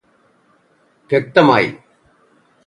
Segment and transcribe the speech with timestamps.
[1.09, 1.69] വ്യക്തമായി